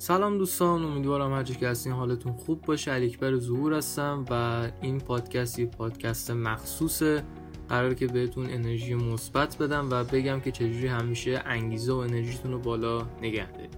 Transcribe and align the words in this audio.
سلام 0.00 0.38
دوستان 0.38 0.84
امیدوارم 0.84 1.32
هر 1.32 1.42
که 1.42 1.68
هستین 1.68 1.92
حالتون 1.92 2.32
خوب 2.32 2.60
باشه. 2.62 2.90
علیکبر 2.90 3.36
ظهور 3.36 3.72
هستم 3.74 4.24
و 4.30 4.62
این 4.82 4.98
پادکست 4.98 5.58
یه 5.58 5.66
پادکست 5.66 6.30
مخصوصه. 6.30 7.22
قرار 7.68 7.94
که 7.94 8.06
بهتون 8.06 8.50
انرژی 8.50 8.94
مثبت 8.94 9.58
بدم 9.58 9.88
و 9.90 10.04
بگم 10.04 10.40
که 10.40 10.50
چجوری 10.50 10.86
همیشه 10.86 11.42
انگیزه 11.44 11.92
و 11.92 11.96
انرژیتون 11.96 12.52
رو 12.52 12.58
بالا 12.58 13.06
نگه 13.22 13.52
دارید. 13.52 13.76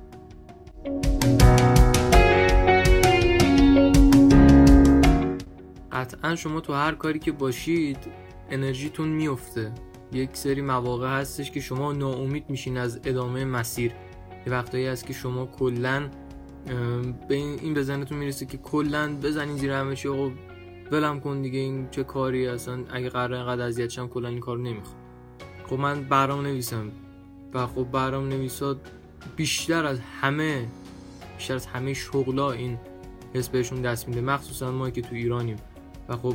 قطعا 5.92 6.36
شما 6.36 6.60
تو 6.60 6.72
هر 6.72 6.94
کاری 6.94 7.18
که 7.18 7.32
باشید 7.32 7.98
انرژیتون 8.50 9.08
میفته. 9.08 9.72
یک 10.12 10.30
سری 10.32 10.60
مواقع 10.62 11.20
هستش 11.20 11.50
که 11.50 11.60
شما 11.60 11.92
ناامید 11.92 12.50
میشین 12.50 12.76
از 12.78 13.00
ادامه 13.04 13.44
مسیر. 13.44 13.92
یه 14.46 14.52
وقتایی 14.52 14.86
هست 14.86 15.06
که 15.06 15.12
شما 15.12 15.46
کلا 15.46 16.10
به 17.28 17.34
این 17.34 17.74
به 17.74 17.96
می‌رسه 18.10 18.46
که 18.46 18.58
کلا 18.58 19.16
بزنین 19.22 19.56
زیر 19.56 19.70
همه 19.70 19.96
چی 19.96 20.08
خب 20.08 20.32
ولم 20.90 21.20
کن 21.20 21.42
دیگه 21.42 21.58
این 21.58 21.88
چه 21.90 22.04
کاری 22.04 22.46
اصلا 22.46 22.84
اگه 22.90 23.08
قرار 23.08 23.34
اینقدر 23.34 23.66
اذیت 23.66 23.88
شم 23.88 24.08
کلا 24.08 24.28
این 24.28 24.40
کارو 24.40 24.62
نمی‌خوام. 24.62 24.96
خب 25.66 25.78
من 25.78 26.02
برام 26.02 26.42
نویسم 26.42 26.90
و 27.54 27.66
خب 27.66 27.84
برام 27.84 28.28
نویسا 28.28 28.76
بیشتر 29.36 29.86
از 29.86 30.00
همه 30.20 30.66
بیشتر 31.36 31.54
از 31.54 31.66
همه 31.66 31.94
شغلا 31.94 32.52
این 32.52 32.78
حس 33.34 33.48
بهشون 33.48 33.82
دست 33.82 34.08
میده 34.08 34.20
مخصوصا 34.20 34.70
ما 34.70 34.90
که 34.90 35.02
تو 35.02 35.14
ایرانیم. 35.14 35.56
و 36.08 36.16
خب 36.16 36.34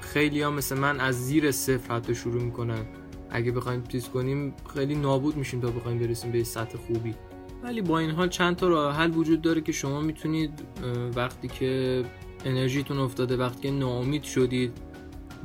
خیلی 0.00 0.42
ها 0.42 0.50
مثل 0.50 0.78
من 0.78 1.00
از 1.00 1.26
زیر 1.26 1.50
صفر 1.50 1.94
حتی 1.94 2.14
شروع 2.14 2.42
می‌کنن. 2.42 2.86
اگه 3.32 3.52
بخوایم 3.52 3.82
چیز 3.82 4.08
کنیم 4.08 4.54
خیلی 4.74 4.94
نابود 4.94 5.36
میشیم 5.36 5.60
تا 5.60 5.70
بخوایم 5.70 5.98
برسیم 5.98 6.32
به 6.32 6.44
سطح 6.44 6.78
خوبی. 6.78 7.14
ولی 7.62 7.80
با 7.80 7.98
این 7.98 8.10
حال 8.10 8.28
چند 8.28 8.56
تا 8.56 8.68
راه 8.68 8.96
حل 8.96 9.16
وجود 9.16 9.42
داره 9.42 9.60
که 9.60 9.72
شما 9.72 10.00
می‌تونید 10.00 10.50
وقتی 11.16 11.48
که 11.48 12.02
انرژیتون 12.44 12.98
افتاده 12.98 13.36
وقتی 13.36 13.60
که 13.60 13.70
ناامید 13.70 14.22
شدید 14.22 14.72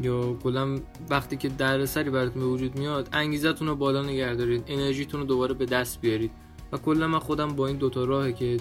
یا 0.02 0.34
کلا 0.34 0.80
وقتی 1.10 1.38
که 1.38 1.50
دردسری 1.50 2.10
براتون 2.10 2.42
به 2.42 2.48
وجود 2.48 2.80
میاد 2.80 3.10
انگیزتون 3.14 3.68
رو 3.68 3.76
بالا 3.76 4.02
نگه 4.02 4.34
دارید 4.34 4.64
انرژیتون 4.68 5.20
رو 5.20 5.26
دوباره 5.26 5.54
به 5.54 5.66
دست 5.66 6.02
بیارید. 6.02 6.32
و 6.72 6.78
کلا 6.78 7.08
من 7.08 7.20
خودم 7.20 7.48
با 7.48 7.68
این 7.68 7.78
دوتا 7.78 8.04
راهه 8.04 8.34
که 8.34 8.58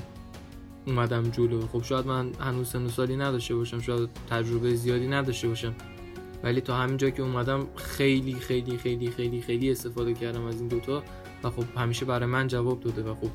اومدم 0.86 1.22
جلو. 1.22 1.66
خب 1.66 1.82
شاید 1.82 2.06
من 2.06 2.32
هنوز 2.40 2.68
سن 2.68 2.88
سالی 2.88 3.16
نداشته 3.16 3.54
باشم 3.54 3.80
شاید 3.80 4.08
تجربه 4.30 4.74
زیادی 4.74 5.06
نداشته 5.06 5.48
باشم. 5.48 5.74
ولی 6.46 6.60
تا 6.60 6.76
همینجا 6.76 7.10
که 7.10 7.22
اومدم 7.22 7.66
خیلی 7.76 8.34
خیلی 8.34 8.78
خیلی 8.78 9.10
خیلی 9.10 9.40
خیلی 9.40 9.70
استفاده 9.70 10.14
کردم 10.14 10.44
از 10.44 10.60
این 10.60 10.68
دوتا 10.68 11.02
و 11.44 11.50
خب 11.50 11.64
همیشه 11.76 12.04
برای 12.04 12.26
من 12.26 12.46
جواب 12.46 12.80
داده 12.80 13.02
و 13.02 13.14
خب 13.14 13.30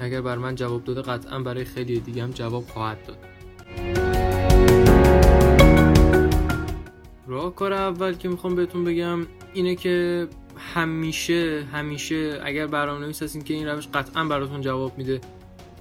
اگر 0.00 0.20
برای 0.20 0.42
من 0.42 0.54
جواب 0.54 0.84
داده 0.84 1.02
قطعا 1.02 1.38
برای 1.38 1.64
خیلی 1.64 2.00
دیگه 2.00 2.22
هم 2.22 2.30
جواب 2.30 2.64
خواهد 2.66 2.98
داد. 3.06 3.18
راه 7.26 7.54
کار 7.54 7.72
اول 7.72 8.14
که 8.14 8.28
می‌خوام 8.28 8.54
بهتون 8.54 8.84
بگم 8.84 9.26
اینه 9.54 9.74
که 9.74 10.28
همیشه 10.56 11.66
همیشه 11.72 12.40
اگر 12.44 12.66
برنامه 12.66 13.00
نویس 13.00 13.22
هستین 13.22 13.42
که 13.42 13.54
این 13.54 13.68
روش 13.68 13.88
قطعا 13.88 14.24
براتون 14.24 14.60
جواب 14.60 14.98
میده. 14.98 15.20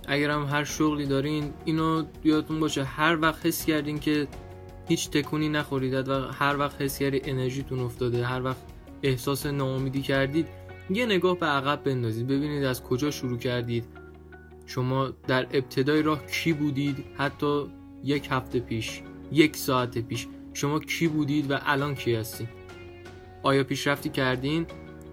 اگر 0.08 0.30
هم 0.30 0.44
هر 0.44 0.64
شغلی 0.64 1.06
دارین 1.06 1.54
اینو 1.66 2.04
یادتون 2.24 2.60
باشه 2.60 2.84
هر 2.84 3.18
وقت 3.22 3.46
حس 3.46 3.66
کردین 3.66 4.00
که 4.00 4.28
هیچ 4.88 5.10
تکونی 5.10 5.50
نخورید 5.50 5.94
و 5.94 6.28
هر 6.32 6.58
وقت 6.58 6.82
حس 6.82 7.00
کردید 7.00 7.24
انرژیتون 7.26 7.80
افتاده 7.80 8.26
هر 8.26 8.44
وقت 8.44 8.62
احساس 9.04 9.46
ناامیدی 9.46 10.02
کردید 10.02 10.48
یه 10.90 11.06
نگاه 11.06 11.40
به 11.40 11.46
عقب 11.46 11.84
بندازید 11.84 12.28
ببینید 12.28 12.64
از 12.64 12.84
کجا 12.84 13.12
شروع 13.12 13.38
کردید. 13.38 13.86
شما 14.66 15.10
در 15.28 15.44
ابتدای 15.44 16.02
راه 16.02 16.26
کی 16.26 16.54
بودید؟ 16.54 17.06
حتی 17.18 17.66
یک 18.04 18.28
هفته 18.32 18.60
پیش 18.60 19.02
یک 19.32 19.56
ساعت 19.56 19.98
پیش. 19.98 20.28
شما 20.54 20.80
کی 20.80 21.08
بودید 21.08 21.52
و 21.52 21.58
الان 21.66 21.96
کی 21.96 22.16
هستید 22.16 22.50
آیا 23.44 23.64
پیشرفتی 23.64 24.10
کردین؟ 24.10 24.66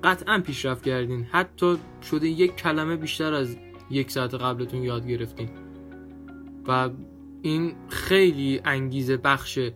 قطعا 0.05 0.39
پیشرفت 0.39 0.83
کردین. 0.83 1.25
حتی 1.25 1.77
شده 2.11 2.29
یک 2.29 2.56
کلمه 2.56 2.97
بیشتر 2.97 3.35
از 3.35 3.56
یک 3.91 4.11
ساعت 4.11 4.35
قبلتون 4.35 4.83
یاد 4.83 5.06
گرفتین. 5.06 5.50
و 6.69 6.91
این 7.43 7.72
خیلی 7.88 8.60
انگیزه 8.65 9.16
بخشه. 9.16 9.75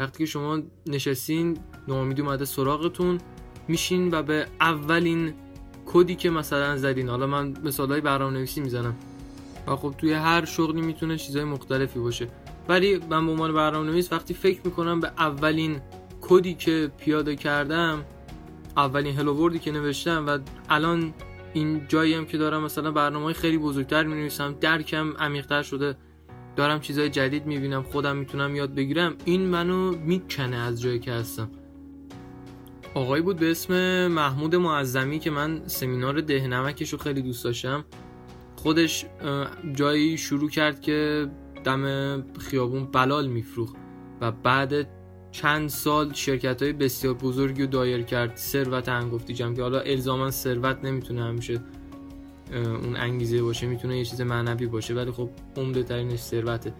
وقتی 0.00 0.18
که 0.18 0.26
شما 0.26 0.62
نشستین 0.86 1.58
ناامیدی 1.88 2.22
اومده 2.22 2.44
سراغتون 2.44 3.18
میشین 3.68 4.14
و 4.14 4.22
به 4.22 4.46
اولین 4.60 5.34
کدی 5.86 6.14
که 6.14 6.30
مثلا 6.30 6.76
زدین. 6.76 7.08
حالا 7.08 7.26
من 7.26 7.54
مثالای 7.64 8.00
برنامه 8.00 8.36
نویسی 8.36 8.60
می‌زنم. 8.60 8.96
و 9.66 9.76
خب 9.76 9.94
توی 9.98 10.12
هر 10.12 10.44
شغلی 10.44 10.80
می‌تونه 10.80 11.16
چیزای 11.16 11.44
مختلفی 11.44 11.98
باشه. 11.98 12.28
ولی 12.68 12.98
من 12.98 13.26
به 13.26 13.32
عنوان 13.32 13.54
برنامه 13.54 13.90
نویس 13.90 14.12
وقتی 14.12 14.34
فکر 14.34 14.60
می‌کنم 14.64 15.00
به 15.00 15.12
اولین 15.18 15.80
کدی 16.20 16.54
که 16.54 16.90
پیاده 16.98 17.36
کردم 17.36 18.04
اولین 18.76 19.16
هلو 19.16 19.58
که 19.58 19.70
نوشتم 19.70 20.26
و 20.26 20.38
الان 20.68 21.14
این 21.52 21.88
جایی 21.88 22.14
هم 22.14 22.26
که 22.26 22.38
دارم 22.38 22.62
مثلا 22.62 22.90
برنامه 22.90 23.32
خیلی 23.32 23.58
بزرگتر 23.58 24.02
می 24.02 24.14
نویسم 24.14 24.56
درکم 24.60 25.12
عمیقتر 25.18 25.62
شده 25.62 25.96
دارم 26.56 26.80
چیزای 26.80 27.10
جدید 27.10 27.46
می‌بینم 27.46 27.82
خودم 27.82 28.16
می‌تونم 28.16 28.56
یاد 28.56 28.74
بگیرم. 28.74 29.14
این 29.24 29.40
منو 29.40 29.90
می‌کنه 29.90 30.56
از 30.56 30.80
جایی 30.80 30.98
که 30.98 31.12
هستم. 31.12 31.50
آقایی 32.94 33.22
بود 33.22 33.36
به 33.36 33.50
اسم 33.50 34.06
محمود 34.06 34.54
معظمی 34.54 35.18
که 35.18 35.30
من 35.30 35.62
سمینار 35.66 36.20
دهنمکش 36.20 36.92
رو 36.92 36.98
خیلی 36.98 37.22
دوست 37.22 37.44
داشتم. 37.44 37.84
خودش 38.56 39.06
جایی 39.74 40.18
شروع 40.18 40.50
کرد 40.50 40.80
که 40.80 41.28
دم 41.64 42.22
خیابون 42.38 42.84
بلال 42.84 43.26
میفروخت 43.26 43.76
و 44.20 44.32
بعد 44.32 44.88
چند 45.30 45.68
سال 45.68 46.12
شرکت 46.12 46.62
های 46.62 46.72
بسیار 46.72 47.14
بزرگی 47.14 47.62
رو 47.62 47.68
دایر 47.68 48.02
کرد. 48.02 48.36
ثروت 48.36 48.88
انگفتی 48.88 49.34
جمع 49.34 49.54
که 49.54 49.62
حالا 49.62 49.80
الزاما 49.80 50.30
ثروت 50.30 50.84
نمی‌تونه 50.84 51.24
همیشه 51.24 51.60
اون 52.54 52.96
انگیزه 52.96 53.42
باشه 53.42 53.66
می‌تونه 53.66 53.98
یه 53.98 54.04
چیز 54.04 54.20
معنوی 54.20 54.66
باشه 54.66 54.94
ولی 54.94 55.10
خب 55.10 55.30
عمده 55.56 55.82
ترینش 55.82 56.18
ثروته. 56.18 56.72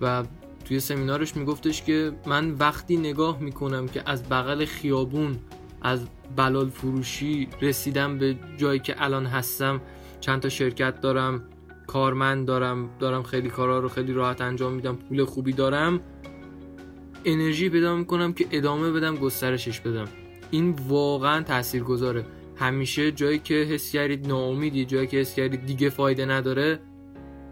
و 0.00 0.24
توی 0.64 0.80
سمینارش 0.80 1.36
میگفتش 1.36 1.82
که 1.82 2.12
من 2.26 2.50
وقتی 2.50 2.96
نگاه 2.96 3.40
می‌کنم 3.40 3.88
که 3.88 4.02
از 4.06 4.28
بغل 4.28 4.64
خیابون 4.64 5.38
از 5.82 6.06
بلال 6.36 6.70
فروشی 6.70 7.48
رسیدم 7.62 8.18
به 8.18 8.36
جایی 8.56 8.80
که 8.80 9.04
الان 9.04 9.26
هستم 9.26 9.80
چند 10.20 10.40
تا 10.40 10.48
شرکت 10.48 11.00
دارم 11.00 11.42
کارمند 11.86 12.46
دارم 12.46 12.90
دارم 12.98 13.22
خیلی 13.22 13.48
کارا 13.48 13.78
رو 13.78 13.88
خیلی 13.88 14.12
راحت 14.12 14.40
انجام 14.40 14.72
میدم 14.72 14.96
پول 14.96 15.24
خوبی 15.24 15.52
دارم 15.52 16.00
انرژی 17.24 17.68
پیدا 17.68 17.96
می‌کنم 17.96 18.32
که 18.32 18.46
ادامه 18.50 18.90
بدم 18.90 19.16
گسترشش 19.16 19.80
بدم. 19.80 20.08
این 20.50 20.78
واقعا 20.88 21.42
تاثیر 21.42 21.82
گذاره 21.82 22.24
همیشه 22.58 23.12
جایی 23.12 23.38
که 23.38 23.54
حس 23.54 23.92
کردید 23.92 24.28
ناامیدی 24.28 24.84
جایی 24.84 25.06
که 25.06 25.16
حس 25.16 25.34
کردید 25.34 25.66
دیگه 25.66 25.90
فایده 25.90 26.24
نداره 26.24 26.80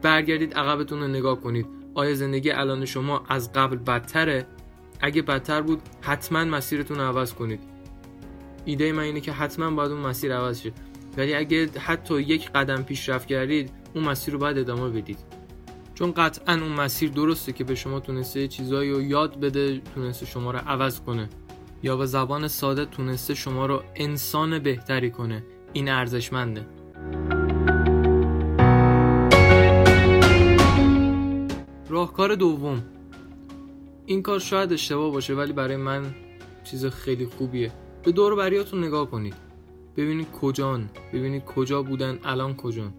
برگردید 0.02 0.54
عقبتون 0.54 1.00
رو 1.00 1.08
نگاه 1.08 1.40
کنید. 1.40 1.66
آیا 1.94 2.14
زندگی 2.14 2.50
الان 2.50 2.84
شما 2.84 3.22
از 3.28 3.52
قبل 3.52 3.76
بدتره؟ 3.76 4.46
اگه 5.00 5.22
بدتر 5.22 5.62
بود 5.62 5.80
حتما 6.00 6.44
مسیرتون 6.44 7.00
عوض 7.00 7.34
کنید. 7.34 7.60
ایده 8.64 8.92
من 8.92 9.02
اینه 9.02 9.20
که 9.20 9.32
حتما 9.32 9.70
باید 9.70 9.92
اون 9.92 10.00
مسیر 10.00 10.36
عوض 10.36 10.62
شه. 10.62 10.72
ولی 11.16 11.34
اگه 11.34 11.70
حتی 11.78 12.20
یک 12.20 12.50
قدم 12.50 12.82
پیشرفت 12.82 13.28
کردید 13.28 13.70
اون 13.94 14.04
مسیر 14.04 14.34
رو 14.34 14.40
باید 14.40 14.58
ادامه 14.58 14.90
بدید. 14.90 15.18
چون 15.94 16.12
قطعا 16.12 16.54
اون 16.54 16.72
مسیر 16.72 17.10
درسته 17.10 17.52
که 17.52 17.64
به 17.64 17.74
شما 17.74 18.00
تونسته 18.00 18.48
چیزایی 18.48 18.90
رو 18.90 19.02
یاد 19.02 19.40
بده 19.40 19.80
تونسته 19.94 20.26
شما 20.26 20.50
رو 20.50 20.58
عوض 20.58 21.00
کنه. 21.00 21.28
یا 21.82 21.96
به 21.96 22.06
زبان 22.06 22.48
ساده 22.48 22.84
تونسته 22.84 23.34
شما 23.34 23.66
رو 23.66 23.82
انسان 23.94 24.58
بهتری 24.58 25.10
کنه. 25.10 25.44
این 25.72 25.88
ارزشمنده. 25.88 26.66
راهکار 31.88 32.34
دوم. 32.34 32.82
این 34.06 34.22
کار 34.22 34.38
شاید 34.38 34.72
اشتباه 34.72 35.12
باشه 35.12 35.34
ولی 35.34 35.52
برای 35.52 35.76
من 35.76 36.14
چیز 36.64 36.86
خیلی 36.86 37.26
خوبیه. 37.26 37.72
به 38.04 38.12
دور 38.12 38.34
بریاتون 38.34 38.84
نگاه 38.84 39.10
کنید. 39.10 39.34
ببینید 39.96 40.32
کجان 40.32 40.90
ببینید 41.12 41.44
کجا 41.44 41.82
بودن 41.82 42.18
الان 42.24 42.56
کجان. 42.56 42.94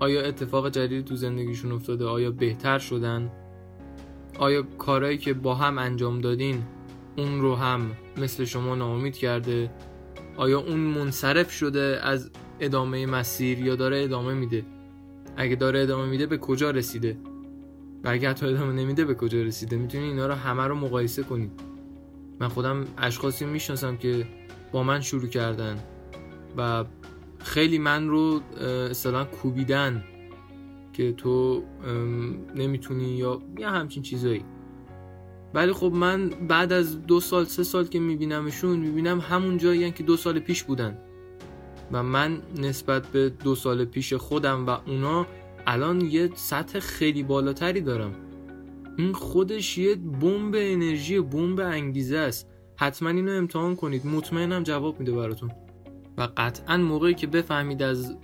آیا 0.00 0.22
اتفاق 0.22 0.70
جدیدی 0.70 1.02
تو 1.02 1.16
زندگیشون 1.16 1.72
افتاده؟ 1.72 2.04
آیا 2.04 2.30
بهتر 2.30 2.78
شدن؟ 2.78 3.30
آیا 4.38 4.62
کارهایی 4.62 5.18
که 5.18 5.34
با 5.34 5.54
هم 5.54 5.78
انجام 5.78 6.20
دادین 6.20 6.62
اون 7.16 7.40
رو 7.40 7.54
هم 7.54 7.90
مثل 8.16 8.44
شما 8.44 8.74
ناامید 8.74 9.16
کرده. 9.16 9.70
آیا 10.36 10.60
اون 10.60 10.80
منصرف 10.80 11.50
شده 11.52 12.00
از 12.02 12.30
ادامه 12.60 13.06
مسیر 13.06 13.58
یا 13.58 13.76
داره 13.76 14.02
ادامه 14.02 14.34
میده؟ 14.34 14.64
اگه 15.36 15.56
داره 15.56 15.80
ادامه 15.80 16.06
میده 16.06 16.26
به 16.26 16.38
کجا 16.38 16.70
رسیده؟ 16.70 17.18
و 18.04 18.08
اگه 18.08 18.30
حتی 18.30 18.46
ادامه 18.46 18.72
نمیده 18.72 19.04
به 19.04 19.14
کجا 19.14 19.42
رسیده؟ 19.42 19.76
می‌تونی 19.76 20.04
اینا 20.04 20.26
رو 20.26 20.34
همه 20.34 20.62
رو 20.62 20.74
مقایسه 20.74 21.22
کنید 21.22 21.50
من 22.40 22.48
خودم 22.48 22.84
اشخاصی 22.98 23.44
می‌شناسم 23.44 23.96
که 23.96 24.26
با 24.72 24.82
من 24.82 25.00
شروع 25.00 25.26
کردن 25.26 25.78
و 26.56 26.84
خیلی 27.38 27.78
من 27.78 28.08
رو 28.08 28.40
اصلا 28.90 29.24
کوبیدن 29.24 30.04
که 30.92 31.12
تو 31.12 31.62
نمی‌تونی 32.54 33.04
یا 33.04 33.42
یا 33.58 33.70
همچین 33.70 34.02
چیزایی. 34.02 34.44
ولی 35.54 35.72
خب 35.72 35.92
من 35.92 36.28
بعد 36.28 36.72
از 36.72 37.06
دو 37.06 37.20
سال 37.20 37.44
سه 37.44 37.62
سال 37.62 37.86
که 37.86 37.98
میبینمشون 37.98 38.78
می‌بینم 38.78 39.20
همون 39.20 39.58
جایی 39.58 39.90
که 39.90 40.02
دو 40.02 40.16
سال 40.16 40.38
پیش 40.38 40.62
بودن. 40.62 40.98
و 41.92 42.02
من 42.02 42.42
نسبت 42.56 43.06
به 43.06 43.28
دو 43.28 43.54
سال 43.54 43.84
پیش 43.84 44.12
خودم 44.12 44.66
و 44.66 44.70
اونا 44.70 45.26
الان 45.66 46.00
یه 46.00 46.30
سطح 46.34 46.78
خیلی 46.78 47.22
بالاتری 47.22 47.80
دارم. 47.80 48.12
این 48.96 49.12
خودش 49.12 49.78
یه 49.78 49.94
بمب 49.94 50.54
انرژی 50.58 51.20
بمب 51.20 51.60
انگیزه 51.60 52.18
است. 52.18 52.46
حتما 52.76 53.08
اینو 53.08 53.32
امتحان 53.32 53.76
کنید. 53.76 54.06
مطمئنم 54.06 54.62
جواب 54.62 55.00
میده 55.00 55.12
براتون. 55.12 55.50
و 56.18 56.28
قطعا 56.36 56.76
موقعی 56.76 57.14
که 57.14 57.26
بفهمید 57.26 57.82
از 57.82 58.16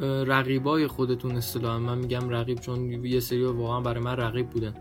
رقیبای 0.00 0.86
خودتون 0.86 1.36
اصطلاحا 1.36 1.78
من 1.78 1.98
میگم 1.98 2.28
رقیب 2.28 2.60
چون 2.60 3.04
یه 3.04 3.20
سری 3.20 3.44
واقعا 3.44 3.80
برای 3.80 4.02
من 4.02 4.16
رقیب 4.16 4.50
بودن. 4.50 4.74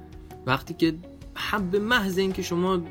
وقتی 0.46 0.74
که 0.74 0.94
به 1.60 1.80
محض 1.80 2.18
اینکه 2.18 2.42
شما 2.42 2.82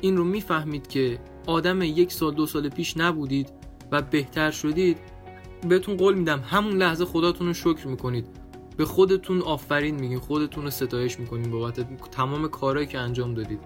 این 0.00 0.16
رو 0.16 0.24
می‌فهمید 0.24 0.86
که 0.86 1.20
آدم 1.46 1.82
یک 1.82 2.12
سال 2.12 2.34
دو 2.34 2.46
سال 2.46 2.68
پیش 2.68 2.96
نبودید 2.96 3.48
و 3.92 4.02
بهتر 4.02 4.50
شدید 4.50 4.98
بهتون 5.68 5.96
قول 5.96 6.14
میدم 6.14 6.40
همون 6.40 6.76
لحظه 6.76 7.04
خداتون 7.04 7.46
رو 7.46 7.52
شکر 7.52 7.86
می‌کنید. 7.86 8.26
به 8.76 8.84
خودتون 8.84 9.42
آفرین 9.42 10.00
میگین 10.00 10.18
خودتون 10.18 10.64
رو 10.64 10.70
ستایش 10.70 11.20
می‌کنید 11.20 11.50
بابت 11.50 12.10
تمام 12.10 12.48
کارهایی 12.48 12.86
که 12.86 12.98
انجام 12.98 13.34
دادید. 13.34 13.60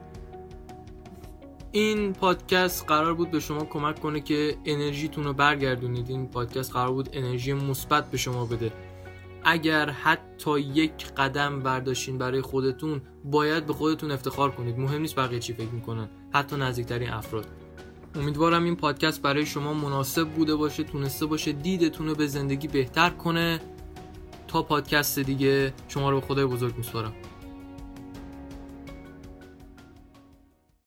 این 1.73 2.12
پادکست 2.12 2.85
قرار 2.87 3.15
بود 3.15 3.31
به 3.31 3.41
شما 3.41 3.65
کمک 3.65 4.00
کنه 4.00 4.21
که 4.21 4.56
انرژیتون 4.65 5.25
رو 5.25 5.33
برگردونید. 5.33 6.11
این 6.11 6.27
پادکست 6.27 6.73
قرار 6.73 6.93
بود 6.93 7.09
انرژی 7.12 7.53
مثبت 7.53 8.11
به 8.11 8.17
شما 8.17 8.45
بده. 8.45 8.73
اگر 9.50 9.91
حتی 9.91 10.61
یک 10.61 11.06
قدم 11.17 11.61
برداشتین 11.61 12.19
برای 12.19 12.41
خودتون 12.41 13.00
باید 13.25 13.67
به 13.67 13.73
خودتون 13.73 14.11
افتخار 14.11 14.50
کنید. 14.50 14.79
مهم 14.79 15.00
نیست 15.00 15.17
بقیه 15.17 15.39
چی 15.39 15.53
فکر 15.53 15.71
می‌کنن. 15.71 16.09
حتی 16.35 16.56
نزدیکترین 16.56 17.11
افراد. 17.11 17.47
امیدوارم 18.15 18.65
این 18.65 18.77
پادکست 18.77 19.23
برای 19.23 19.47
شما 19.47 19.75
مناسب 19.75 20.29
بوده 20.29 20.56
باشه 20.56 20.83
تونسته 20.83 21.27
باشه 21.27 21.53
دیدتون 21.53 22.09
رو 22.09 22.15
به 22.15 22.27
زندگی 22.27 22.69
بهتر 22.69 23.11
کنه. 23.11 23.61
تا 24.49 24.62
پادکست 24.62 25.19
دیگه 25.19 25.73
شما 25.89 26.11
رو 26.11 26.21
به 26.21 26.27
خدای 26.27 26.45
بزرگ 26.45 26.77
میسپارم. 26.77 27.12